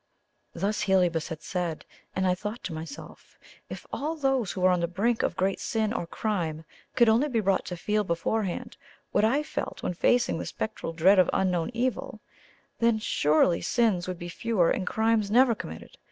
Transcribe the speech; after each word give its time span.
Thus 0.55 0.81
Heliobas 0.81 1.27
had 1.27 1.43
said; 1.43 1.85
and 2.15 2.25
I 2.25 2.33
thought 2.33 2.63
to 2.63 2.73
myself, 2.73 3.37
if 3.69 3.85
all 3.93 4.15
those 4.15 4.51
who 4.51 4.61
were 4.61 4.71
on 4.71 4.79
the 4.79 4.87
brink 4.87 5.21
of 5.21 5.35
great 5.35 5.59
sin 5.59 5.93
or 5.93 6.07
crime 6.07 6.65
could 6.95 7.07
only 7.07 7.27
be 7.29 7.39
brought 7.39 7.65
to 7.67 7.77
feel 7.77 8.03
beforehand 8.03 8.77
what 9.11 9.23
I 9.23 9.43
felt 9.43 9.83
when 9.83 9.93
facing 9.93 10.39
the 10.39 10.47
spectral 10.47 10.91
dread 10.91 11.19
of 11.19 11.29
unknown 11.33 11.69
evil, 11.75 12.19
then 12.79 12.97
surely 12.97 13.61
sins 13.61 14.07
would 14.07 14.17
be 14.17 14.27
fewer 14.27 14.71
and 14.71 14.87
crimes 14.87 15.29
never 15.29 15.53
committed. 15.53 15.99